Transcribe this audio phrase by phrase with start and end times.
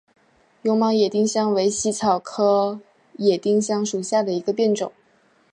[0.63, 2.79] 绒毛野丁香为茜草科
[3.19, 4.91] 野丁香属下的一个变种。